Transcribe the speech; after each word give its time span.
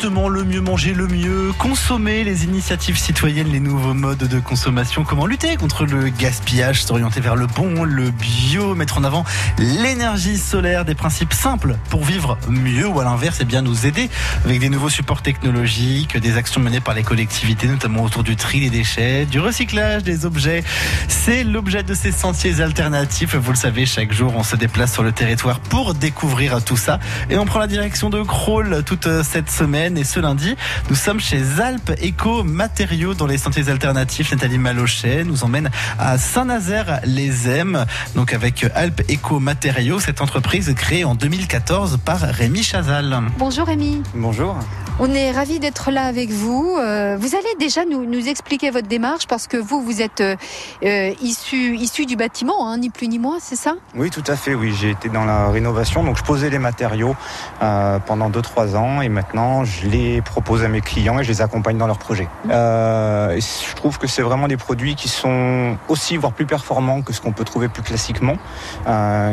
justement 0.00 0.30
le 0.30 0.44
mieux 0.44 0.62
manger, 0.62 0.94
le 0.94 1.06
mieux 1.06 1.52
consommer, 1.58 2.24
les 2.24 2.44
initiatives 2.44 2.96
citoyennes, 2.96 3.48
les 3.48 3.60
nouveaux 3.60 3.92
modes 3.92 4.16
de 4.16 4.40
consommation, 4.40 5.04
comment 5.04 5.26
lutter 5.26 5.58
contre 5.58 5.84
le 5.84 6.08
gaspillage, 6.08 6.82
s'orienter 6.84 7.20
vers 7.20 7.36
le 7.36 7.46
bon, 7.46 7.84
le 7.84 8.10
bio, 8.10 8.74
mettre 8.74 8.96
en 8.96 9.04
avant 9.04 9.26
l'énergie 9.58 10.38
solaire, 10.38 10.86
des 10.86 10.94
principes 10.94 11.34
simples 11.34 11.76
pour 11.90 12.02
vivre 12.02 12.38
mieux 12.48 12.88
ou 12.88 12.98
à 12.98 13.04
l'inverse, 13.04 13.40
et 13.40 13.42
eh 13.42 13.44
bien 13.44 13.60
nous 13.60 13.84
aider 13.84 14.08
avec 14.46 14.58
des 14.58 14.70
nouveaux 14.70 14.88
supports 14.88 15.20
technologiques, 15.20 16.16
des 16.16 16.38
actions 16.38 16.62
menées 16.62 16.80
par 16.80 16.94
les 16.94 17.02
collectivités, 17.02 17.66
notamment 17.66 18.02
autour 18.02 18.22
du 18.22 18.36
tri 18.36 18.60
des 18.60 18.70
déchets, 18.70 19.26
du 19.26 19.38
recyclage 19.38 20.02
des 20.02 20.24
objets. 20.24 20.64
C'est 21.08 21.44
l'objet 21.44 21.82
de 21.82 21.92
ces 21.92 22.12
sentiers 22.12 22.62
alternatifs. 22.62 23.36
Vous 23.36 23.50
le 23.52 23.58
savez, 23.58 23.84
chaque 23.84 24.14
jour, 24.14 24.32
on 24.34 24.44
se 24.44 24.56
déplace 24.56 24.94
sur 24.94 25.02
le 25.02 25.12
territoire 25.12 25.60
pour 25.60 25.92
découvrir 25.92 26.64
tout 26.64 26.78
ça. 26.78 27.00
Et 27.28 27.36
on 27.36 27.44
prend 27.44 27.58
la 27.58 27.66
direction 27.66 28.08
de 28.08 28.22
Crawl 28.22 28.82
toute 28.86 29.06
cette 29.24 29.50
semaine. 29.50 29.89
Et 29.96 30.04
ce 30.04 30.20
lundi, 30.20 30.54
nous 30.88 30.94
sommes 30.94 31.20
chez 31.20 31.42
Alpes 31.60 31.90
Eco 32.02 32.44
Matériaux 32.44 33.14
dans 33.14 33.26
les 33.26 33.38
sentiers 33.38 33.68
alternatifs. 33.68 34.30
Nathalie 34.30 34.58
Malochet 34.58 35.24
nous 35.24 35.42
emmène 35.42 35.70
à 35.98 36.16
Saint-Nazaire-les-Aime. 36.16 37.86
Donc 38.14 38.32
avec 38.32 38.66
Alpes 38.74 39.02
Eco 39.10 39.40
Matériaux, 39.40 39.98
cette 39.98 40.20
entreprise 40.20 40.72
créée 40.76 41.04
en 41.04 41.14
2014 41.14 41.98
par 42.04 42.20
Rémi 42.20 42.62
Chazal. 42.62 43.20
Bonjour 43.38 43.66
Rémi. 43.66 44.02
Bonjour. 44.14 44.56
On 44.98 45.14
est 45.14 45.30
ravis 45.30 45.60
d'être 45.60 45.90
là 45.90 46.04
avec 46.04 46.30
vous. 46.30 46.76
Euh, 46.78 47.16
vous 47.18 47.34
allez 47.34 47.54
déjà 47.58 47.84
nous, 47.84 48.04
nous, 48.04 48.28
expliquer 48.28 48.70
votre 48.70 48.88
démarche 48.88 49.26
parce 49.26 49.46
que 49.46 49.56
vous, 49.56 49.80
vous 49.80 50.02
êtes 50.02 50.20
euh, 50.20 50.36
euh, 50.84 51.12
issu, 51.22 51.76
issu 51.76 52.04
du 52.04 52.16
bâtiment, 52.16 52.68
hein, 52.68 52.78
ni 52.78 52.90
plus 52.90 53.08
ni 53.08 53.18
moins, 53.18 53.38
c'est 53.40 53.56
ça? 53.56 53.76
Oui, 53.94 54.10
tout 54.10 54.24
à 54.26 54.36
fait. 54.36 54.54
Oui, 54.54 54.74
j'ai 54.78 54.90
été 54.90 55.08
dans 55.08 55.24
la 55.24 55.48
rénovation, 55.48 56.04
donc 56.04 56.18
je 56.18 56.22
posais 56.22 56.50
les 56.50 56.58
matériaux 56.58 57.16
euh, 57.62 57.98
pendant 57.98 58.30
2-3 58.30 58.76
ans 58.76 59.00
et 59.00 59.08
maintenant 59.08 59.64
je 59.64 59.86
les 59.88 60.20
propose 60.20 60.64
à 60.64 60.68
mes 60.68 60.80
clients 60.80 61.18
et 61.18 61.24
je 61.24 61.28
les 61.28 61.40
accompagne 61.40 61.78
dans 61.78 61.86
leurs 61.86 61.98
projets. 61.98 62.28
Et 62.44 63.40
je 63.40 63.74
trouve 63.76 63.98
que 63.98 64.06
c'est 64.06 64.22
vraiment 64.22 64.48
des 64.48 64.56
produits 64.56 64.96
qui 64.96 65.08
sont 65.08 65.76
aussi, 65.88 66.16
voire 66.16 66.32
plus 66.32 66.46
performants 66.46 67.02
que 67.02 67.12
ce 67.12 67.20
qu'on 67.20 67.32
peut 67.32 67.44
trouver 67.44 67.68
plus 67.68 67.82
classiquement, 67.82 68.36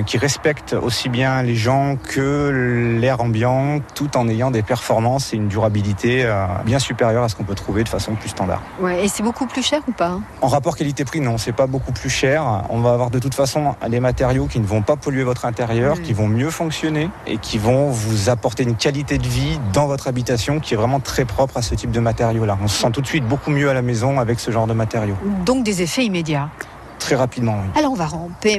qui 0.06 0.18
respectent 0.18 0.74
aussi 0.74 1.10
bien 1.10 1.42
les 1.44 1.56
gens 1.56 1.98
que 1.98 2.98
l'air 3.00 3.22
ambiant, 3.22 3.80
tout 3.96 4.16
en 4.18 4.28
ayant 4.30 4.52
des 4.52 4.62
performances 4.62 5.34
et 5.34 5.38
une 5.38 5.47
durabilité 5.48 6.24
euh, 6.26 6.46
bien 6.66 6.80
supérieure 6.80 7.24
à 7.24 7.30
ce 7.30 7.36
qu'on 7.36 7.44
peut 7.44 7.56
trouver 7.56 7.84
de 7.84 7.90
façon 7.90 8.16
plus 8.16 8.30
standard. 8.30 8.62
Ouais, 8.80 9.04
et 9.04 9.08
c'est 9.08 9.24
beaucoup 9.24 9.48
plus 9.48 9.64
cher 9.64 9.82
ou 9.88 9.92
pas 9.92 10.08
hein? 10.08 10.22
En 10.42 10.48
rapport 10.48 10.76
qualité-prix, 10.76 11.20
non, 11.20 11.38
c'est 11.38 11.52
pas 11.52 11.68
beaucoup 11.68 11.92
plus 11.92 12.10
cher. 12.10 12.64
On 12.70 12.80
va 12.80 12.94
avoir 12.94 13.10
de 13.10 13.20
toute 13.20 13.34
façon 13.34 13.76
des 13.90 14.00
matériaux 14.00 14.48
qui 14.48 14.60
ne 14.60 14.66
vont 14.66 14.82
pas 14.82 14.96
polluer 14.96 15.24
votre 15.24 15.46
intérieur, 15.46 16.02
qui 16.02 16.14
vont 16.14 16.28
mieux 16.28 16.50
fonctionner 16.50 17.10
et 17.26 17.38
qui 17.38 17.58
vont 17.58 17.90
vous 17.90 18.30
apporter 18.30 18.64
une 18.64 18.76
qualité 18.76 19.18
de 19.18 19.28
vie 19.28 19.60
dans 19.74 19.88
votre 19.88 20.08
habitation 20.08 20.60
qui 20.60 20.74
est 20.74 20.78
vraiment 20.78 21.00
très 21.00 21.26
propre 21.26 21.58
à 21.58 21.62
ce 21.62 21.76
type 21.76 21.92
de 21.92 22.00
matériaux-là. 22.00 22.58
On 22.62 22.68
se 22.68 22.80
sent 22.80 22.92
tout 22.92 23.02
de 23.02 23.08
suite 23.08 23.26
beaucoup 23.26 23.52
mieux 23.52 23.70
à 23.70 23.74
la 23.74 23.82
maison 23.82 24.20
avec 24.20 24.40
ce 24.40 24.52
genre 24.52 24.68
de 24.68 24.74
matériaux. 24.74 25.18
Donc 25.46 25.64
des 25.64 25.82
effets 25.82 26.06
immédiats 26.06 26.50
très 27.00 27.16
rapidement. 27.16 27.56
Oui. 27.62 27.80
Alors 27.80 27.92
on 27.92 27.96
va 27.96 28.08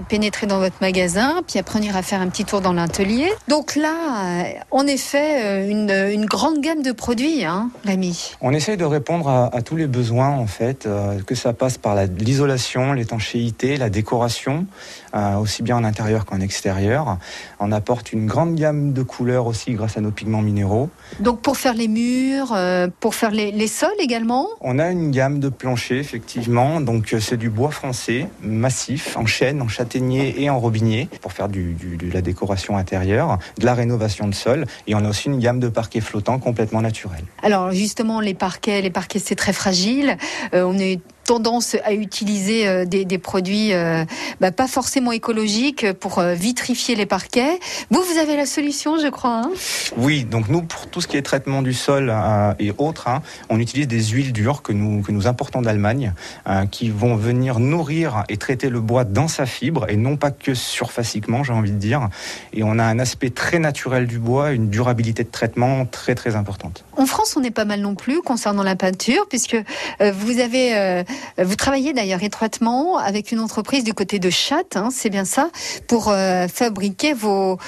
pénétrer 0.09 0.47
dans 0.47 0.59
votre 0.59 0.77
magasin, 0.81 1.43
puis 1.47 1.59
après 1.59 1.79
on 1.79 1.83
ira 1.83 2.03
faire 2.03 2.21
un 2.21 2.29
petit 2.29 2.45
tour 2.45 2.61
dans 2.61 2.73
l'atelier. 2.73 3.29
Donc 3.49 3.77
là, 3.77 4.55
en 4.71 4.87
effet, 4.87 5.69
une, 5.69 5.91
une 5.91 6.27
grande 6.27 6.61
gamme 6.61 6.83
de 6.83 6.93
produits, 6.93 7.45
hein, 7.45 7.71
l'ami. 7.85 8.35
On 8.41 8.53
essaye 8.53 8.77
de 8.77 8.85
répondre 8.85 9.29
à, 9.29 9.55
à, 9.55 9.63
tous 9.63 9.77
les 9.77 9.87
besoins 9.87 10.29
en 10.29 10.47
fait, 10.47 10.87
euh, 10.87 11.21
que 11.23 11.35
ça 11.35 11.53
passe 11.53 11.79
par 11.79 11.97
l'isolation, 12.07 12.93
l'étanchéité, 12.93 13.77
la 13.77 13.91
décoration, 13.91 14.67
euh, 15.15 15.37
aussi 15.37 15.63
bien 15.63 15.77
en 15.77 15.85
intérieur 15.85 16.25
qu'en 16.25 16.41
extérieur. 16.41 17.19
On 17.61 17.73
apporte 17.73 18.13
une 18.13 18.27
grande 18.27 18.55
gamme 18.55 18.93
de 18.93 19.03
couleurs 19.03 19.47
aussi 19.47 19.73
grâce 19.73 19.97
à 19.97 20.01
nos 20.01 20.11
pigments 20.11 20.43
minéraux. 20.43 20.91
Donc 21.21 21.41
pour 21.41 21.57
faire 21.57 21.75
les 21.75 21.89
murs, 21.89 22.53
euh, 22.55 22.89
pour 23.01 23.15
faire 23.15 23.31
les, 23.31 23.51
les, 23.53 23.69
sols 23.69 23.91
également? 23.99 24.49
On 24.61 24.79
a 24.79 24.91
une 24.91 25.11
gamme 25.11 25.41
de 25.41 25.49
planchers 25.49 25.99
effectivement, 25.99 26.81
donc 26.81 27.15
c'est 27.21 27.37
du 27.37 27.51
bois 27.51 27.71
français 27.71 28.28
massif, 28.43 29.17
en 29.17 29.27
chêne, 29.27 29.63
en 29.63 29.69
châtaignier 29.69 30.43
et 30.43 30.51
en 30.51 30.59
robinier, 30.59 31.09
pour 31.21 31.33
faire 31.33 31.49
du, 31.49 31.75
de 31.75 32.13
la 32.13 32.21
décoration 32.21 32.77
intérieure, 32.77 33.39
de 33.59 33.65
la 33.65 33.75
rénovation 33.75 34.29
de 34.29 34.35
sol. 34.35 34.67
Et 34.87 34.95
on 34.95 35.05
a 35.05 35.09
aussi 35.09 35.29
une 35.29 35.39
gamme 35.39 35.61
de 35.61 35.69
parquets 35.69 36.01
flottants 36.01 36.39
complètement 36.39 36.81
naturels. 36.81 37.25
Alors 37.43 37.73
justement, 37.73 38.21
les 38.21 38.35
parquets, 38.35 38.81
les 38.81 38.91
parquets 38.91 39.19
c'est 39.19 39.35
très 39.35 39.53
fragile. 39.53 40.17
Euh, 40.55 40.63
on 40.65 40.79
est 40.79 41.01
tendance 41.29 41.77
à 41.85 41.93
utiliser 41.93 42.67
euh, 42.67 42.87
des, 42.87 43.05
des 43.05 43.19
produits 43.19 43.75
euh, 43.75 44.07
bah, 44.41 44.51
pas 44.51 44.67
forcément 44.67 45.13
écologiques 45.13 45.93
pour 45.93 46.21
euh, 46.21 46.33
vitrifier 46.33 46.95
les 46.95 47.05
parquets. 47.05 47.61
Vous, 47.91 48.03
vous 48.03 48.19
avez 48.19 48.35
la 48.35 48.47
solution, 48.47 48.97
je 48.99 49.09
crois. 49.09 49.43
Hein? 49.43 49.51
Oui, 49.99 50.25
donc 50.25 50.49
nous, 50.49 50.63
pour 50.63 50.87
tout 50.87 51.03
ce 51.03 51.07
qui 51.07 51.19
est 51.19 51.23
traitement 51.23 51.61
du 51.61 51.75
sol 51.75 52.09
euh, 52.11 52.55
et 52.59 52.73
autres, 52.79 53.09
hein, 53.09 53.21
on 53.51 53.61
utilise 53.61 53.87
des 53.87 54.03
huiles 54.03 54.33
dures 54.33 54.63
que 54.63 54.73
nous, 54.73 55.03
que 55.03 55.13
nous 55.13 55.27
importons 55.27 55.61
d'Allemagne, 55.61 56.15
euh, 56.47 56.65
qui 56.65 56.89
vont 56.89 57.15
venir 57.15 57.61
nourrir 57.61 58.25
et 58.31 58.39
traiter 58.39 58.71
le 58.71 58.81
bois 58.81 59.05
dans 59.05 59.29
sa 59.29 59.45
fibre, 59.45 59.85
et 59.91 59.97
non 59.97 60.17
pas 60.17 60.31
que 60.31 60.55
surfaciquement, 60.55 61.45
j'ai 61.45 61.53
envie 61.53 61.73
de 61.73 61.77
dire. 61.77 62.09
Et 62.55 62.63
on 62.63 62.79
a 62.79 62.85
un 62.85 62.99
aspect 62.99 63.29
très 63.29 63.59
naturel 63.59 64.07
du 64.07 64.19
bois, 64.19 64.53
une 64.53 64.71
durabilité 64.71 65.25
de 65.25 65.31
traitement 65.31 65.85
très 65.85 66.15
très 66.15 66.37
importante. 66.37 66.85
En 66.97 67.05
France, 67.05 67.37
on 67.37 67.43
est 67.43 67.51
pas 67.51 67.67
mal 67.67 67.81
non 67.81 67.95
plus 67.95 68.23
concernant 68.23 68.63
la 68.63 68.77
peinture, 68.77 69.27
puisque 69.29 69.59
vous 70.01 70.41
avez 70.41 71.05
vous 71.39 71.57
travaillez 71.57 71.93
d'ailleurs 71.93 72.23
étroitement 72.23 72.99
avec 72.99 73.33
une 73.33 73.41
entreprise 73.41 73.85
du 73.85 73.95
côté 73.95 74.19
de 74.19 74.31
Chatte, 74.31 74.77
hein, 74.77 74.89
c'est 74.93 75.11
bien 75.11 75.25
ça, 75.25 75.51
pour 75.87 76.09
euh, 76.09 76.49
fabriquer 76.49 77.13
vos, 77.13 77.59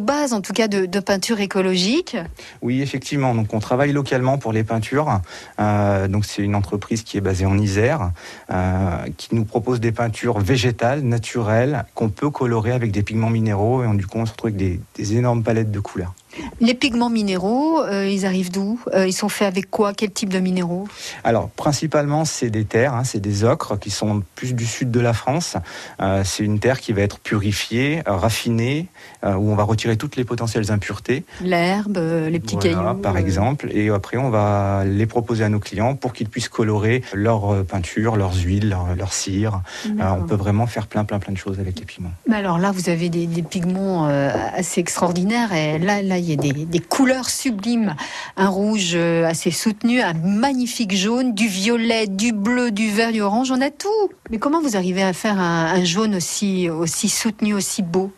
bases, 0.00 0.32
en 0.32 0.40
tout 0.40 0.52
cas, 0.52 0.68
de, 0.68 1.00
peinture 1.00 1.40
écologique. 1.40 2.16
Oui, 2.62 2.82
effectivement. 2.82 3.34
On 3.52 3.60
travaille 3.60 3.92
localement 3.92 4.38
pour 4.38 4.52
les 4.52 4.64
peintures. 4.64 5.20
Euh, 5.60 6.08
donc, 6.08 6.24
c'est 6.24 6.42
une 6.42 6.54
entreprise 6.54 7.02
qui 7.02 7.16
est 7.16 7.20
basée 7.20 7.46
en 7.46 7.58
Isère, 7.58 8.10
euh, 8.50 8.96
qui 9.16 9.34
nous 9.34 9.44
propose 9.44 9.80
des 9.80 9.92
peintures 9.92 10.38
végétales, 10.38 11.00
naturelles, 11.00 11.84
qu'on 11.94 12.08
peut 12.08 12.30
colorer 12.30 12.72
avec 12.72 12.90
des 12.92 13.02
pigments 13.02 13.30
minéraux. 13.30 13.84
Et 13.84 13.86
on, 13.86 13.94
du 13.94 14.06
coup, 14.06 14.18
on 14.18 14.26
se 14.26 14.32
retrouve 14.32 14.52
avec 14.54 14.80
des 14.96 15.16
énormes 15.16 15.42
palettes 15.42 15.70
de 15.70 15.80
couleurs. 15.80 16.14
Les 16.60 16.74
pigments 16.74 17.10
minéraux, 17.10 17.80
euh, 17.80 18.08
ils 18.08 18.26
arrivent 18.26 18.50
d'où? 18.50 18.80
Euh, 18.94 19.06
Ils 19.06 19.12
sont 19.12 19.28
faits 19.28 19.48
avec 19.48 19.70
quoi? 19.70 19.92
Quel 19.94 20.10
type 20.10 20.28
de 20.30 20.38
minéraux? 20.38 20.86
Alors, 21.24 21.48
principalement, 21.50 22.24
c'est 22.24 22.50
des 22.50 22.64
terres, 22.64 22.94
hein, 22.94 23.04
c'est 23.04 23.20
des 23.20 23.44
ocres 23.44 23.78
qui 23.78 23.90
sont 23.90 24.22
plus 24.34 24.54
du 24.54 24.66
sud 24.66 24.90
de 24.90 25.00
la 25.00 25.12
France. 25.12 25.56
Euh, 26.00 26.22
c'est 26.24 26.44
une 26.44 26.58
terre 26.58 26.80
qui 26.80 26.92
va 26.92 27.02
être 27.02 27.18
purifiée, 27.18 28.02
raffinée, 28.06 28.88
où 29.22 29.50
on 29.50 29.56
va 29.56 29.64
retirer 29.64 29.96
toutes 29.96 30.16
les 30.16 30.24
potentielles 30.24 30.70
impuretés. 30.70 31.24
L'herbe, 31.40 31.96
les 31.96 32.38
petits 32.38 32.56
voilà, 32.56 32.76
cailloux. 32.76 33.00
Par 33.00 33.16
exemple. 33.16 33.68
Et 33.72 33.88
après, 33.90 34.16
on 34.16 34.30
va 34.30 34.84
les 34.84 35.06
proposer 35.06 35.44
à 35.44 35.48
nos 35.48 35.58
clients 35.58 35.96
pour 35.96 36.12
qu'ils 36.12 36.28
puissent 36.28 36.48
colorer 36.48 37.02
leur 37.12 37.64
peinture, 37.64 38.16
leurs 38.16 38.36
huiles, 38.36 38.68
leur, 38.68 38.94
leur 38.94 39.12
cire. 39.12 39.62
on 39.98 40.22
peut 40.22 40.36
vraiment 40.36 40.66
faire 40.66 40.86
plein, 40.86 41.04
plein, 41.04 41.18
plein 41.18 41.32
de 41.32 41.38
choses 41.38 41.58
avec 41.58 41.78
les 41.78 41.84
pigments. 41.84 42.12
Mais 42.28 42.36
alors 42.36 42.58
là, 42.58 42.70
vous 42.70 42.88
avez 42.88 43.08
des, 43.08 43.26
des 43.26 43.42
pigments 43.42 44.06
assez 44.06 44.80
extraordinaires. 44.80 45.52
Et 45.52 45.78
là, 45.78 46.02
là, 46.02 46.18
il 46.26 46.30
y 46.30 46.32
a 46.34 46.52
des, 46.52 46.64
des, 46.64 46.78
couleurs 46.80 47.28
sublimes. 47.28 47.94
Un 48.36 48.48
rouge 48.48 48.94
assez 48.96 49.50
soutenu, 49.50 50.00
un 50.00 50.14
magnifique 50.14 50.94
jaune, 50.94 51.34
du 51.34 51.46
violet, 51.46 52.06
du 52.06 52.32
bleu, 52.32 52.70
du 52.70 52.90
vert, 52.90 53.12
du 53.12 53.20
orange. 53.20 53.50
On 53.50 53.60
a 53.60 53.70
tout. 53.70 53.88
Mais 54.30 54.38
comment 54.38 54.60
vous 54.60 54.76
arrivez 54.76 55.02
à 55.02 55.12
faire 55.12 55.38
un, 55.38 55.66
un 55.66 55.84
jaune 55.84 56.14
aussi, 56.14 56.68
aussi 56.68 57.08
soutenu, 57.08 57.54
aussi 57.54 57.82
beau? 57.82 58.12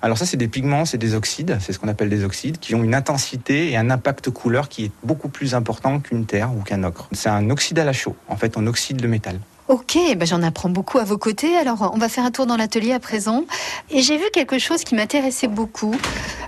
Alors 0.00 0.18
ça, 0.18 0.26
c'est 0.26 0.36
des 0.36 0.48
pigments, 0.48 0.84
c'est 0.84 0.98
des 0.98 1.14
oxydes, 1.14 1.58
c'est 1.60 1.72
ce 1.72 1.78
qu'on 1.78 1.88
appelle 1.88 2.08
des 2.08 2.24
oxydes, 2.24 2.58
qui 2.58 2.74
ont 2.74 2.82
une 2.82 2.94
intensité 2.94 3.70
et 3.70 3.76
un 3.76 3.90
impact 3.90 4.30
couleur 4.30 4.68
qui 4.68 4.86
est 4.86 4.90
beaucoup 5.02 5.28
plus 5.28 5.54
important 5.54 6.00
qu'une 6.00 6.26
terre 6.26 6.50
ou 6.54 6.62
qu'un 6.62 6.82
ocre. 6.84 7.08
C'est 7.12 7.28
un 7.28 7.50
oxyde 7.50 7.78
à 7.78 7.84
la 7.84 7.92
chaux. 7.92 8.16
En 8.28 8.36
fait, 8.36 8.56
on 8.56 8.66
oxyde 8.66 9.00
le 9.00 9.08
métal. 9.08 9.38
Ok, 9.68 9.96
ben 10.16 10.26
j'en 10.26 10.42
apprends 10.42 10.68
beaucoup 10.68 10.98
à 10.98 11.04
vos 11.04 11.18
côtés. 11.18 11.56
Alors, 11.56 11.92
on 11.94 11.98
va 11.98 12.08
faire 12.08 12.24
un 12.24 12.32
tour 12.32 12.46
dans 12.46 12.56
l'atelier 12.56 12.92
à 12.92 12.98
présent. 12.98 13.44
Et 13.90 14.02
j'ai 14.02 14.16
vu 14.16 14.24
quelque 14.32 14.58
chose 14.58 14.82
qui 14.82 14.96
m'intéressait 14.96 15.46
beaucoup. 15.46 15.94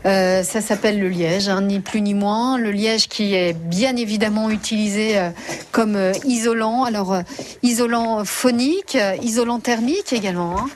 Euh, 0.04 0.42
ça 0.42 0.60
s'appelle 0.60 0.98
le 0.98 1.08
liège, 1.08 1.48
hein, 1.48 1.62
ni 1.62 1.78
plus 1.78 2.00
ni 2.00 2.12
moins. 2.12 2.58
Le 2.58 2.72
liège 2.72 3.08
qui 3.08 3.34
est 3.34 3.52
bien 3.52 3.96
évidemment 3.96 4.50
utilisé 4.50 5.16
euh, 5.16 5.30
comme 5.70 5.94
euh, 5.94 6.12
isolant. 6.24 6.82
Alors, 6.82 7.16
isolant 7.62 8.24
phonique, 8.24 8.98
isolant 9.22 9.60
thermique 9.60 10.12
également. 10.12 10.58
Hein. 10.58 10.66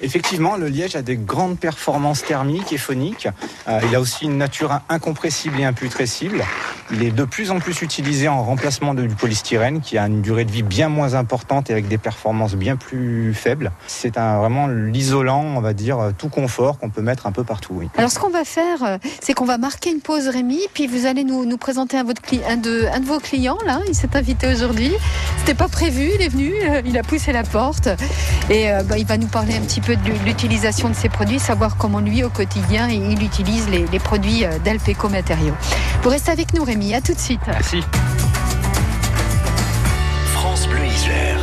Effectivement, 0.00 0.56
le 0.56 0.68
liège 0.68 0.96
a 0.96 1.02
des 1.02 1.16
grandes 1.16 1.58
performances 1.58 2.24
thermiques 2.24 2.72
et 2.72 2.78
phoniques. 2.78 3.28
Euh, 3.68 3.80
il 3.88 3.94
a 3.94 4.00
aussi 4.00 4.24
une 4.24 4.38
nature 4.38 4.80
incompressible 4.88 5.60
et 5.60 5.64
imputrescible. 5.64 6.44
Il 6.90 7.02
est 7.02 7.10
de 7.10 7.24
plus 7.24 7.50
en 7.50 7.58
plus 7.58 7.82
utilisé 7.82 8.28
en 8.28 8.42
remplacement 8.42 8.94
du 8.94 9.08
polystyrène, 9.08 9.80
qui 9.80 9.98
a 9.98 10.06
une 10.06 10.22
durée 10.22 10.44
de 10.44 10.52
vie 10.52 10.62
bien 10.62 10.88
moins 10.88 11.14
importante 11.14 11.70
et 11.70 11.72
avec 11.72 11.88
des 11.88 11.98
performances 11.98 12.54
bien 12.54 12.76
plus 12.76 13.34
faibles. 13.34 13.72
C'est 13.86 14.16
vraiment 14.16 14.66
l'isolant, 14.66 15.42
on 15.42 15.60
va 15.60 15.72
dire, 15.72 16.12
tout 16.16 16.28
confort 16.28 16.78
qu'on 16.78 16.90
peut 16.90 17.02
mettre 17.02 17.26
un 17.26 17.32
peu 17.32 17.44
partout. 17.44 17.82
Alors, 17.96 18.10
ce 18.10 18.18
qu'on 18.18 18.30
va 18.30 18.44
faire, 18.44 18.98
c'est 19.20 19.34
qu'on 19.34 19.44
va 19.44 19.58
marquer 19.58 19.90
une 19.90 20.00
pause, 20.00 20.28
Rémi, 20.28 20.60
puis 20.74 20.86
vous 20.86 21.06
allez 21.06 21.24
nous, 21.24 21.56
présenter 21.56 21.98
un, 21.98 22.04
de, 22.04 23.06
vos 23.06 23.18
clients. 23.18 23.58
Là, 23.66 23.80
il 23.88 23.94
s'est 23.94 24.14
invité 24.14 24.52
aujourd'hui. 24.52 24.92
C'était 25.38 25.54
pas 25.54 25.68
prévu, 25.68 26.10
il 26.14 26.22
est 26.22 26.28
venu, 26.28 26.54
il 26.84 26.96
a 26.98 27.02
poussé 27.02 27.32
la 27.32 27.42
porte 27.42 27.88
et 28.50 28.70
euh, 28.70 28.82
bah, 28.82 28.98
il 28.98 29.06
va 29.06 29.16
nous 29.16 29.26
parler 29.26 29.54
un 29.54 29.60
petit 29.60 29.80
peu 29.80 29.87
de 29.96 30.24
l'utilisation 30.24 30.88
de 30.88 30.94
ces 30.94 31.08
produits, 31.08 31.38
savoir 31.38 31.76
comment 31.76 32.00
lui 32.00 32.24
au 32.24 32.30
quotidien 32.30 32.88
il 32.88 33.22
utilise 33.22 33.68
les, 33.68 33.86
les 33.86 33.98
produits 33.98 34.44
d'Alpeco 34.64 35.08
Matériaux. 35.08 35.54
Vous 36.02 36.10
restez 36.10 36.30
avec 36.30 36.54
nous 36.54 36.64
Rémi. 36.64 36.78
Rémi. 36.78 36.94
À 36.94 37.00
tout 37.00 37.12
de 37.12 37.18
suite. 37.18 37.40
Merci. 37.46 37.82
France 40.32 40.68
Bleu 40.68 40.84
Isère. 40.86 41.37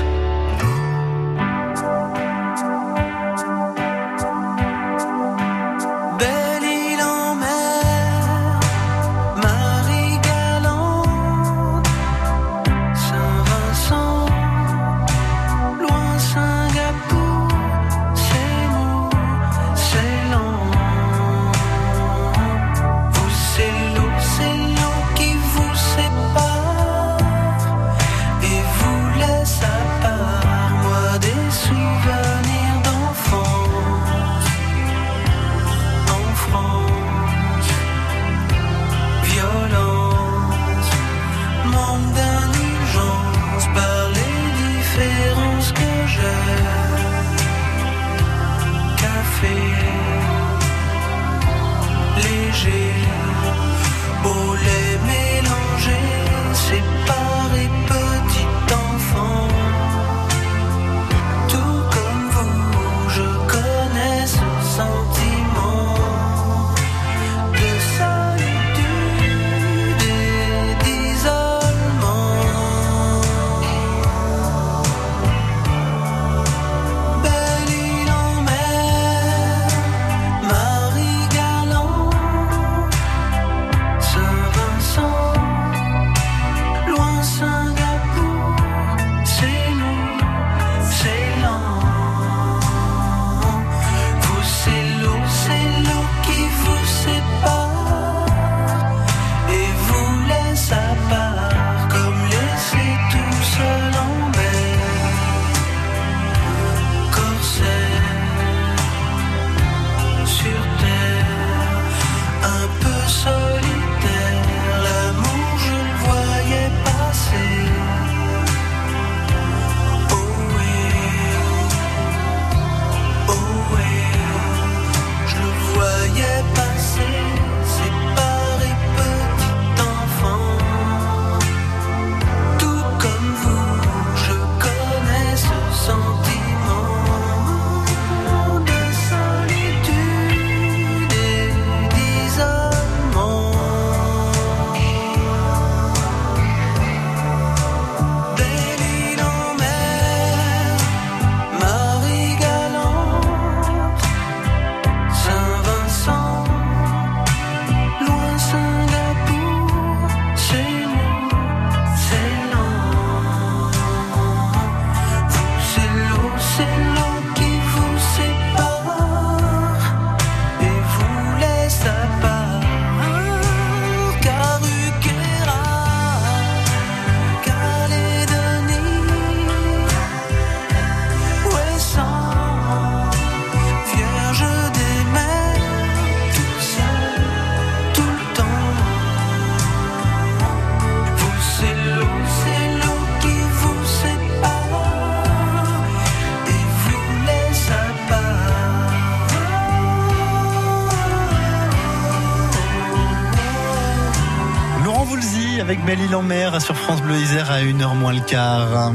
Belle 205.96 206.08
Île 206.08 206.16
en 206.16 206.24
mer 206.24 206.62
sur 206.62 206.76
France 206.76 207.02
Bleu 207.02 207.16
Isère 207.16 207.50
à 207.50 207.60
1h 207.62 207.96
moins 207.96 208.12
le 208.12 208.20
quart. 208.20 208.92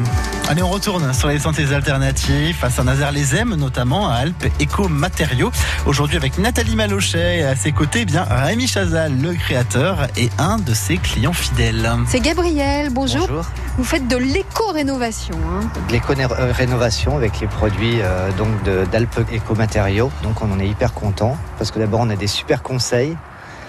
Allez, 0.50 0.62
on 0.62 0.68
retourne 0.68 1.14
sur 1.14 1.28
les 1.28 1.38
sentiers 1.38 1.72
alternatifs 1.72 2.62
à 2.62 2.68
Saint-Nazaire-les-Aime, 2.68 3.54
notamment 3.54 4.10
à 4.10 4.16
Alpes 4.16 4.44
Éco 4.58 4.86
Matériaux. 4.86 5.50
Aujourd'hui 5.86 6.18
avec 6.18 6.36
Nathalie 6.36 6.76
Malochet 6.76 7.38
et 7.38 7.44
à 7.44 7.56
ses 7.56 7.72
côtés, 7.72 8.00
eh 8.02 8.04
bien 8.04 8.24
Rémi 8.28 8.66
Chazal, 8.66 9.18
le 9.18 9.32
créateur 9.32 10.08
et 10.18 10.28
un 10.38 10.58
de 10.58 10.74
ses 10.74 10.98
clients 10.98 11.32
fidèles. 11.32 11.90
C'est 12.06 12.20
Gabriel, 12.20 12.90
bonjour. 12.90 13.26
Bonjour. 13.28 13.46
Vous 13.78 13.84
faites 13.84 14.06
de 14.06 14.16
l'éco-rénovation. 14.18 15.36
hein. 15.54 15.70
De 15.88 15.92
l'éco-rénovation 15.92 17.16
avec 17.16 17.40
les 17.40 17.46
produits 17.46 18.02
euh, 18.02 18.30
donc 18.32 18.48
d'Alpes 18.90 19.20
Éco-Matériaux. 19.32 20.10
Donc 20.22 20.42
on 20.42 20.52
en 20.52 20.60
est 20.60 20.68
hyper 20.68 20.92
content 20.92 21.38
parce 21.56 21.70
que 21.70 21.78
d'abord 21.78 22.00
on 22.00 22.10
a 22.10 22.16
des 22.16 22.26
super 22.26 22.62
conseils. 22.62 23.16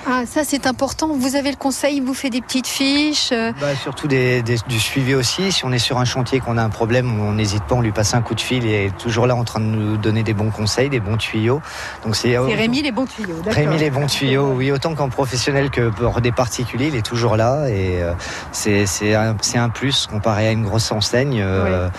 Ah, 0.08 0.24
ça 0.26 0.42
c'est 0.44 0.66
important. 0.66 1.10
Vous 1.16 1.36
avez 1.36 1.52
le 1.52 1.58
conseil, 1.58 1.98
il 1.98 2.04
vous 2.04 2.14
fait 2.16 2.30
des 2.32 2.42
petites 2.42 2.68
fiches. 2.68 3.30
euh, 3.32 3.52
Bah, 3.62 3.76
surtout 3.76 4.08
des- 4.08 4.42
des- 4.42 4.58
du 4.68 4.80
suivi 4.80 5.14
aussi. 5.14 5.52
Si 5.52 5.64
on 5.64 5.72
est 5.72 5.78
sur 5.80 6.00
un 6.00 6.06
chantier, 6.06 6.40
qu'on 6.40 6.58
a 6.58 6.64
un 6.64 6.70
problème, 6.70 7.20
on 7.22 7.34
n'hésite 7.34 7.64
pas, 7.66 7.76
on 7.76 7.82
lui 7.82 7.92
passe 7.92 8.14
un 8.16 8.22
coup 8.22 8.34
de 8.34 8.42
fil 8.42 8.66
et 8.66 8.86
est 8.88 8.98
toujours 8.98 9.28
là 9.28 9.36
en 9.36 9.44
train 9.44 9.60
de 9.60 9.66
nous 9.66 9.98
donner 9.98 10.24
des 10.24 10.34
bons 10.34 10.50
conseils, 10.50 10.90
des 10.90 11.00
bons 11.00 11.18
tuyaux. 11.18 11.62
Donc 12.04 12.16
c'est 12.16 12.32
C'est 12.34 12.56
Rémi 12.56 12.82
les 12.82 12.92
bons 12.92 13.06
tuyaux. 13.06 13.36
d'accord. 13.44 13.54
Rémi 13.54 13.78
les 13.78 13.90
bons 13.92 14.08
tuyaux, 14.08 14.54
oui, 14.56 14.72
autant 14.72 14.96
qu'en 14.96 15.10
professionnel 15.10 15.70
que 15.70 15.90
pour 15.90 16.20
des 16.20 16.32
particuliers, 16.32 16.88
il 16.88 16.96
est 16.96 17.06
toujours 17.06 17.38
là 17.38 17.68
et 17.70 18.02
euh, 18.02 18.14
c'est 18.52 18.86
c'est 18.88 19.14
un, 19.14 19.36
c'est 19.42 19.60
un 19.60 19.70
plus 19.70 20.08
comparé 20.08 20.48
à 20.48 20.52
une 20.52 20.64
grosse 20.64 20.92
enseigne. 20.92 21.40
euh, 21.42 21.90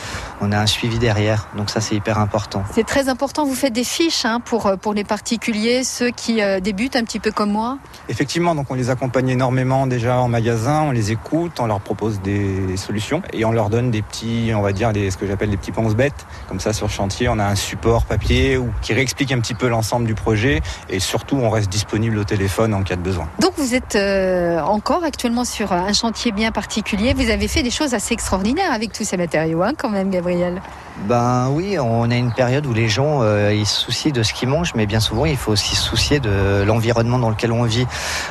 On 0.45 0.51
a 0.51 0.59
un 0.59 0.67
suivi 0.67 0.99
derrière, 0.99 1.47
donc 1.57 1.71
ça 1.71 1.81
c'est 1.81 1.95
hyper 1.95 2.19
important. 2.19 2.65
C'est 2.75 2.85
très 2.85 3.09
important. 3.09 3.47
Vous 3.47 3.55
faites 3.55 3.73
des 3.73 3.85
fiches 3.85 4.25
hein, 4.25 4.41
pour, 4.45 4.67
euh, 4.67 4.77
pour 4.77 4.93
les 4.93 5.05
particuliers, 5.05 5.85
ceux 5.85 6.11
qui 6.11 6.43
euh, 6.43 6.59
débutent 6.59 6.97
un 6.97 7.05
petit 7.05 7.21
peu 7.21 7.31
comme 7.31 7.53
moi. 7.53 7.79
Effectivement, 8.09 8.57
donc 8.57 8.67
on 8.69 8.75
les 8.75 8.91
accompagne 8.91 9.29
énormément 9.29 9.87
déjà 9.87 10.19
en 10.19 10.27
magasin, 10.27 10.83
on 10.83 10.91
les 10.91 11.13
écoute, 11.13 11.61
on 11.61 11.67
leur 11.67 11.79
propose 11.79 12.21
des 12.23 12.77
solutions 12.77 13.23
et 13.33 13.45
on 13.45 13.53
leur 13.53 13.71
donne 13.71 13.93
des 13.93 14.03
petits, 14.03 14.51
on 14.53 14.63
va 14.63 14.73
dire, 14.73 14.93
des, 14.93 15.13
ce 15.13 15.17
que 15.17 15.29
j'appelle 15.29 15.51
des 15.51 15.57
petits 15.57 15.71
pense-bêtes. 15.71 16.27
Comme 16.49 16.59
ça, 16.59 16.73
sur 16.73 16.89
le 16.89 16.93
chantier, 16.93 17.29
on 17.29 17.39
a 17.39 17.45
un 17.45 17.55
support 17.55 18.05
papier 18.05 18.57
ou 18.57 18.69
qui 18.83 18.95
réexplique 18.95 19.31
un 19.31 19.39
petit 19.39 19.55
peu 19.55 19.69
l'ensemble 19.69 20.07
du 20.07 20.15
projet 20.15 20.61
et 20.89 20.99
surtout, 20.99 21.37
on 21.37 21.51
reste 21.51 21.71
disponible 21.71 22.19
au 22.19 22.25
téléphone 22.25 22.75
en 22.75 22.83
cas 22.83 22.97
de 22.97 23.03
besoin. 23.03 23.29
Donc 23.39 23.53
vous 23.59 23.77
êtes 23.77 23.95
euh, 23.95 24.61
encore 24.61 25.05
actuellement 25.05 25.45
sur 25.45 25.73
un 25.73 25.93
chantier 25.93 26.33
bien 26.33 26.51
particulier. 26.51 27.15
Vous 27.15 27.31
avez 27.31 27.47
fait 27.47 27.63
des 27.63 27.71
choses 27.71 27.95
assez 27.95 28.13
extraordinaires 28.13 28.73
avec 28.73 28.93
tous 28.93 29.05
ces 29.05 29.17
matériaux, 29.17 29.63
hein, 29.63 29.75
quand 29.79 29.89
même, 29.89 30.11
Gabriel. 30.11 30.32
Gabriel 30.33 30.63
Ben 31.09 31.49
oui, 31.51 31.79
on 31.79 32.11
a 32.11 32.17
une 32.17 32.33
période 32.33 32.67
où 32.67 32.73
les 32.73 32.89
gens 32.89 33.23
euh, 33.23 33.53
ils 33.53 33.67
se 33.67 33.81
soucient 33.81 34.13
de 34.13 34.23
ce 34.23 34.33
qu'ils 34.33 34.49
mangent, 34.49 34.73
mais 34.75 34.87
bien 34.87 35.01
souvent 35.01 35.25
il 35.25 35.37
faut 35.37 35.53
aussi 35.53 35.75
se 35.75 35.83
soucier 35.83 36.21
de 36.21 36.63
l'environnement 36.65 37.19
dans 37.19 37.31
lequel 37.31 37.53
on 37.53 37.65
vit. 37.65 37.87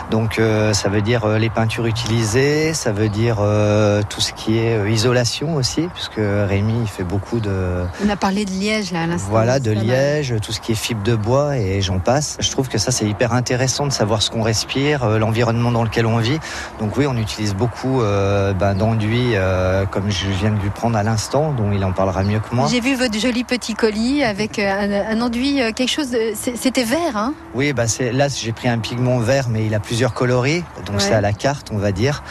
Donc 0.09 0.39
euh, 0.39 0.73
ça 0.73 0.89
veut 0.89 1.01
dire 1.01 1.25
euh, 1.25 1.37
les 1.37 1.49
peintures 1.49 1.85
utilisées, 1.85 2.73
ça 2.73 2.91
veut 2.91 3.09
dire 3.09 3.37
tout 4.09 4.21
ce 4.21 4.33
qui 4.33 4.57
est 4.57 4.91
isolation 4.91 5.55
aussi, 5.55 5.87
puisque 5.93 6.19
Rémi 6.19 6.73
il 6.81 6.87
fait 6.87 7.03
beaucoup 7.03 7.39
de 7.39 7.83
On 8.05 8.09
a 8.09 8.15
parlé 8.15 8.45
de 8.45 8.51
liège 8.51 8.91
là 8.91 9.03
à 9.03 9.07
l'instant. 9.07 9.29
voilà 9.29 9.59
de 9.59 9.71
liège, 9.71 10.35
tout 10.41 10.51
ce 10.51 10.59
qui 10.59 10.71
est 10.71 10.75
fibre 10.75 11.03
de 11.03 11.15
bois 11.15 11.57
et 11.57 11.81
j'en 11.81 11.99
passe. 11.99 12.37
Je 12.39 12.49
trouve 12.51 12.67
que 12.67 12.77
ça 12.77 12.91
c'est 12.91 13.05
hyper 13.05 13.33
intéressant 13.33 13.85
de 13.85 13.91
savoir 13.91 14.21
ce 14.21 14.31
qu'on 14.31 14.43
respire, 14.43 15.07
l'environnement 15.19 15.71
dans 15.71 15.83
lequel 15.83 16.05
on 16.05 16.17
vit. 16.17 16.39
Donc 16.79 16.97
oui, 16.97 17.05
on 17.07 17.17
utilise 17.17 17.53
beaucoup 17.53 18.01
ben, 18.01 18.73
d'enduits 18.75 19.35
comme 19.91 20.09
je 20.09 20.27
viens 20.27 20.51
de 20.51 20.59
lui 20.59 20.69
prendre 20.69 20.97
à 20.97 21.03
l'instant, 21.03 21.51
dont 21.51 21.71
il 21.71 21.83
en 21.83 21.90
parlera 21.91 22.23
mieux 22.23 22.39
que 22.39 22.53
moi. 22.55 22.67
J'ai 22.69 22.79
vu 22.79 22.95
votre 22.95 23.17
joli 23.19 23.43
petit 23.43 23.73
colis 23.73 24.23
avec 24.23 24.59
euh, 24.59 24.69
un, 25.09 25.17
un 25.17 25.21
enduit, 25.21 25.61
euh, 25.61 25.71
quelque 25.71 25.91
chose. 25.91 26.15
C'était 26.35 26.83
vert, 26.83 27.15
hein? 27.15 27.33
Oui, 27.55 27.73
bah 27.73 27.83
là 28.13 28.27
j'ai 28.29 28.51
pris 28.51 28.67
un 28.69 28.79
pigment 28.79 29.19
vert, 29.19 29.47
mais 29.49 29.65
il 29.65 29.73
a 29.75 29.79
plusieurs 29.79 30.13
coloris, 30.13 30.63
donc 30.85 30.95
Ouais. 30.95 30.99
c'est 31.01 31.13
à 31.13 31.21
la 31.21 31.33
carte, 31.33 31.69
on 31.71 31.77
va 31.77 31.91
dire. 31.91 32.23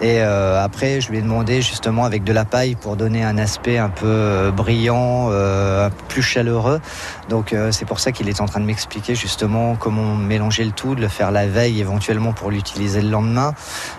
Et 0.00 0.20
euh, 0.20 0.62
après, 0.62 1.00
je 1.00 1.10
lui 1.10 1.18
ai 1.18 1.22
demandé 1.22 1.62
justement 1.62 2.04
avec 2.04 2.24
de 2.24 2.32
la 2.32 2.44
paille 2.44 2.74
pour 2.74 2.96
donner 2.96 3.22
un 3.24 3.38
aspect 3.38 3.78
un 3.78 3.88
peu 3.88 4.50
brillant, 4.56 5.28
euh, 5.30 5.88
plus 6.08 6.22
chaleureux. 6.22 6.80
Donc 7.28 7.52
euh, 7.52 7.72
c'est 7.72 7.84
pour 7.84 8.00
ça 8.00 8.12
qu'il 8.12 8.28
est 8.28 8.40
en 8.40 8.46
train 8.46 8.60
de 8.60 8.64
m'expliquer 8.66 9.14
justement 9.14 9.74
comment 9.76 10.14
mélanger 10.14 10.64
le 10.64 10.70
tout, 10.72 10.94
de 10.94 11.00
le 11.00 11.08
faire 11.08 11.30
la 11.30 11.46
veille 11.46 11.80
éventuellement 11.80 12.32
pour 12.32 12.50
l'utiliser 12.50 13.02
le 13.02 13.10
lendemain. 13.10 13.54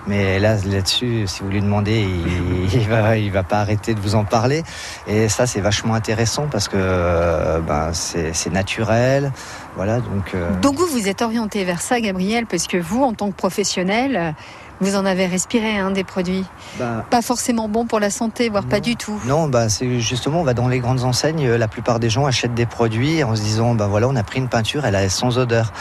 Mais 0.07 0.39
là, 0.39 0.55
là-dessus, 0.65 1.25
si 1.27 1.41
vous 1.43 1.49
lui 1.49 1.61
demandez, 1.61 2.05
il, 2.07 2.73
il 2.81 2.87
va, 2.87 3.17
il 3.17 3.31
va 3.31 3.43
pas 3.43 3.59
arrêter 3.59 3.93
de 3.93 3.99
vous 3.99 4.15
en 4.15 4.23
parler. 4.23 4.63
Et 5.07 5.29
ça, 5.29 5.45
c'est 5.47 5.61
vachement 5.61 5.93
intéressant 5.93 6.47
parce 6.51 6.67
que 6.67 6.75
euh, 6.77 7.59
ben, 7.59 7.91
c'est 7.93 8.51
naturel. 8.51 9.31
Voilà, 9.75 9.99
donc. 9.99 10.33
euh, 10.35 10.49
Donc 10.61 10.75
vous, 10.75 10.85
vous 10.87 11.07
êtes 11.07 11.21
orienté 11.21 11.63
vers 11.63 11.81
ça, 11.81 12.01
Gabriel, 12.01 12.45
parce 12.45 12.67
que 12.67 12.77
vous, 12.77 13.03
en 13.03 13.13
tant 13.13 13.29
que 13.31 13.35
professionnel, 13.37 14.35
vous 14.81 14.95
en 14.95 15.05
avez 15.05 15.25
respiré 15.25 15.77
hein, 15.77 15.91
des 15.91 16.03
produits. 16.03 16.45
bah, 16.77 17.05
Pas 17.09 17.21
forcément 17.21 17.69
bons 17.69 17.85
pour 17.85 17.99
la 17.99 18.09
santé, 18.09 18.49
voire 18.49 18.65
pas 18.65 18.79
du 18.79 18.95
tout. 18.95 19.19
Non, 19.25 19.47
bah 19.47 19.69
c'est 19.69 19.99
justement, 19.99 20.41
on 20.41 20.43
va 20.43 20.53
dans 20.53 20.67
les 20.67 20.79
grandes 20.79 21.03
enseignes, 21.03 21.47
euh, 21.47 21.57
la 21.57 21.67
plupart 21.67 21.99
des 21.99 22.09
gens 22.09 22.25
achètent 22.25 22.53
des 22.53 22.65
produits 22.65 23.23
en 23.23 23.35
se 23.35 23.41
disant, 23.41 23.73
bah 23.73 23.87
voilà, 23.87 24.07
on 24.07 24.15
a 24.15 24.23
pris 24.23 24.39
une 24.39 24.49
peinture, 24.49 24.85
elle 24.85 24.95
est 24.95 25.09
sans 25.09 25.37
odeur. 25.37 25.71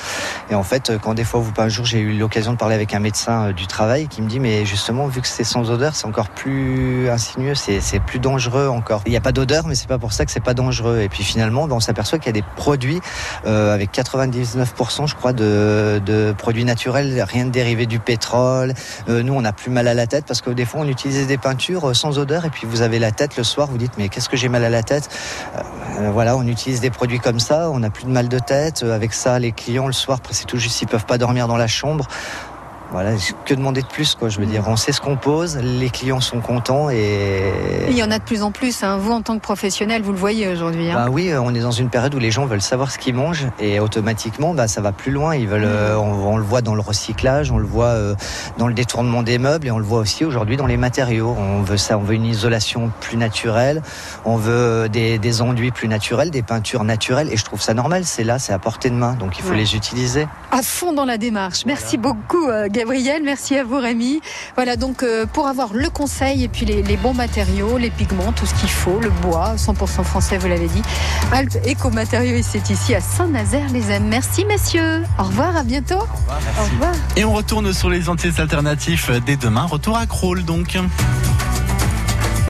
Et 0.51 0.55
en 0.55 0.63
fait, 0.63 0.91
euh, 0.91 0.99
quand 0.99 1.15
des 1.15 1.25
fois 1.25 1.41
vous 1.41 1.53
un 1.59 1.69
jour, 1.69 1.87
j'ai 1.87 2.01
eu 2.01 2.13
l'occasion 2.19 2.53
de 2.53 2.59
parler 2.59 2.75
avec 2.75 2.93
un 2.95 2.99
médecin 2.99 3.47
euh, 3.49 3.53
du 3.53 3.67
travail 3.67 4.09
qui 4.09 4.21
me 4.21 4.29
dit, 4.29 4.41
mais 4.41 4.67
justement, 4.67 5.07
vu 5.07 5.21
que 5.23 5.29
c'est 5.29 5.45
sans 5.45 5.71
odeur, 5.71 5.95
c'est 5.95 6.07
encore 6.07 6.29
plus 6.29 7.09
insinueux, 7.09 7.55
c'est 7.55 7.81
c'est 7.81 8.01
plus 8.01 8.19
dangereux 8.19 8.69
encore. 8.69 9.03
Il 9.07 9.11
n'y 9.11 9.17
a 9.17 9.21
pas 9.23 9.33
d'odeur, 9.33 9.67
mais 9.67 9.75
c'est 9.75 9.89
pas 9.89 9.99
pour 9.99 10.13
ça 10.13 10.25
que 10.27 10.31
c'est 10.31 10.41
pas 10.41 10.55
dangereux. 10.55 11.01
Et 11.01 11.09
puis 11.09 11.23
finalement, 11.25 11.67
bah, 11.67 11.75
on 11.77 11.81
s'aperçoit 11.81 12.19
qu'il 12.19 12.27
y 12.27 12.39
a 12.39 12.41
des 12.41 12.45
produits 12.57 13.01
euh, 13.47 13.73
avec 13.75 13.93
99%, 13.95 15.07
je 15.09 15.15
crois, 15.15 15.33
de, 15.33 16.01
de 16.05 16.35
produits 16.37 16.65
naturels, 16.65 17.25
rien 17.29 17.47
de 17.47 17.51
dérivé 17.51 17.87
du 17.87 17.99
pétrole. 17.99 18.75
Euh, 19.09 19.23
nous, 19.23 19.35
on 19.35 19.45
a 19.45 19.53
plus 19.53 19.71
mal 19.71 19.89
à 19.89 19.95
la 19.95 20.07
tête 20.07 20.25
parce 20.27 20.41
que 20.41 20.51
des 20.51 20.65
fois, 20.65 20.81
on 20.81 20.89
utilisait 20.89 21.27
des 21.27 21.39
peintures 21.39 21.91
euh, 21.91 21.95
sans 21.95 22.19
odeur 22.19 22.45
et 22.45 22.51
puis 22.51 22.67
vous 22.67 22.83
avez 22.83 22.99
la 22.99 23.13
tête 23.13 23.37
le 23.37 23.45
soir, 23.45 23.69
vous 23.69 23.79
dites 23.79 23.93
mais 23.99 24.09
qu'est-ce 24.09 24.29
que 24.29 24.37
j'ai 24.37 24.49
mal 24.49 24.65
à 24.65 24.71
la 24.71 24.83
tête? 24.83 25.09
Euh, 25.57 26.11
Voilà, 26.13 26.37
on 26.37 26.47
utilise 26.47 26.81
des 26.81 26.91
produits 26.91 27.19
comme 27.21 27.41
ça, 27.41 27.71
on 27.71 27.81
n'a 27.81 27.91
plus 27.91 28.05
de 28.05 28.11
mal 28.11 28.29
de 28.29 28.39
tête. 28.39 28.83
Avec 28.83 29.13
ça, 29.13 29.39
les 29.39 29.53
clients 29.53 29.87
le 29.87 29.93
soir, 29.93 30.19
c'est 30.31 30.47
tout 30.47 30.59
juste, 30.59 30.81
ils 30.83 30.89
peuvent 30.89 31.07
pas 31.07 31.19
dormir 31.19 31.49
dans 31.49 31.57
la 31.57 31.67
chambre. 31.67 32.07
Voilà, 32.93 33.11
que 33.45 33.55
demander 33.55 33.83
de 33.83 33.87
plus 33.87 34.15
quoi 34.15 34.29
Je 34.29 34.39
veux 34.39 34.47
dire, 34.47 34.65
on 34.69 34.77
sait 34.77 34.93
ce 34.93 35.01
qu'on 35.01 35.17
pose, 35.17 35.57
les 35.59 35.91
clients 35.91 36.21
sont 36.21 36.41
contents 36.41 36.89
et 36.89 37.51
Il 37.89 37.97
y 37.97 38.03
en 38.03 38.11
a 38.11 38.19
de 38.19 38.25
plus 38.25 38.43
en 38.43 38.53
plus. 38.53 38.83
hein. 38.85 38.97
Vous, 38.97 39.13
en 39.13 39.23
tant 39.23 39.35
que 39.37 39.43
professionnel, 39.43 40.03
vous 40.03 40.13
le 40.13 40.19
voyez 40.19 40.49
aujourd'hui. 40.49 40.91
hein. 40.91 40.95
bah 40.95 41.09
oui, 41.11 41.33
on 41.37 41.55
est 41.55 41.61
dans 41.61 41.73
une 41.73 41.89
période 41.91 42.15
où 42.15 42.19
les 42.19 42.31
gens 42.31 42.47
veulent 42.47 42.61
savoir 42.63 42.91
ce 42.91 42.99
qu'ils 42.99 43.15
mangent 43.15 43.47
et 43.59 43.81
automatiquement, 43.81 44.55
bah, 44.55 44.69
ça 44.69 44.81
va 44.81 44.93
plus 44.93 45.11
loin. 45.13 45.35
Ils 45.35 45.49
veulent, 45.49 45.65
euh, 45.65 45.97
on, 45.99 46.35
on 46.35 46.37
le 46.37 46.45
voit 46.45 46.63
dans 46.63 46.75
le 46.75 46.81
recyclage, 46.81 47.51
on 47.51 47.59
le 47.59 47.67
voit 47.67 47.87
euh, 47.87 48.15
dans 48.57 48.69
le 48.69 48.75
détournement 48.75 49.23
des 49.23 49.39
meubles 49.39 49.67
et 49.67 49.71
on 49.71 49.79
le 49.79 49.85
voit 49.85 49.99
aussi 49.99 50.25
aujourd'hui 50.25 50.57
dans 50.57 50.67
les 50.67 50.77
matériaux. 50.77 51.35
On 51.39 51.63
veut 51.63 51.77
ça, 51.77 51.99
on 51.99 52.03
veut 52.03 52.15
une 52.15 52.25
isolation 52.27 52.91
plus 53.01 53.17
naturelle, 53.17 53.83
on 54.25 54.37
veut 54.37 54.53
euh, 54.55 54.89
des, 54.89 55.19
des 55.19 55.43
enduits 55.43 55.73
plus 55.73 55.89
naturels, 55.89 56.31
des 56.31 56.43
peintures 56.43 56.85
naturelles 56.85 57.29
et 57.33 57.37
je 57.37 57.45
trouve 57.45 57.61
ça 57.61 57.75
normal. 57.75 58.05
C'est 58.05 58.25
là, 58.25 58.39
c'est 58.39 58.53
à 58.53 58.59
portée 58.59 58.91
de 58.91 58.95
main, 58.95 59.15
donc 59.15 59.39
il 59.39 59.43
faut 59.43 59.51
Ouais. 59.51 59.57
les 59.57 59.75
utiliser. 59.77 60.27
à 60.53 60.63
fond 60.63 60.93
dans 60.93 61.05
la 61.05 61.19
démarche. 61.19 61.67
Merci 61.67 61.97
beaucoup 61.99 62.49
euh, 62.49 62.69
Gabriel, 62.77 63.23
merci 63.25 63.57
à 63.57 63.65
vous 63.65 63.79
Rémi. 63.79 64.21
Voilà 64.55 64.77
donc 64.77 65.03
euh, 65.03 65.25
pour 65.25 65.47
avoir 65.47 65.73
le 65.73 65.89
conseil 65.89 66.45
et 66.45 66.49
puis 66.49 66.67
les, 66.67 66.83
les 66.83 66.99
bons 66.99 67.15
matériaux, 67.15 67.79
les 67.79 67.89
pigments, 67.89 68.33
tout 68.33 68.45
ce 68.45 68.53
qu'il 68.53 68.69
faut, 68.69 69.01
le 69.01 69.09
bois, 69.09 69.55
100% 69.57 70.05
français 70.05 70.37
vous 70.37 70.47
l'avez 70.47 70.67
dit. 70.67 70.83
Alpes 71.33 71.57
Éco 71.65 71.89
Matériaux 71.89 72.37
et 72.37 72.43
c'est 72.43 72.69
ici 72.69 72.95
à 72.95 73.01
Saint-Nazaire 73.01 73.67
les 73.73 73.91
amis. 73.93 74.09
Merci 74.11 74.45
messieurs. 74.45 75.05
Au 75.19 75.23
revoir, 75.23 75.57
à 75.57 75.63
bientôt. 75.65 75.95
Au 75.95 76.65
revoir. 76.65 76.93
Et 77.17 77.25
on 77.25 77.33
retourne 77.33 77.73
sur 77.73 77.89
les 77.89 78.11
entiers 78.11 78.33
alternatifs 78.37 79.11
dès 79.25 79.37
demain. 79.37 79.65
Retour 79.65 79.97
à 79.97 80.05
Crawl 80.05 80.45
donc. 80.45 80.77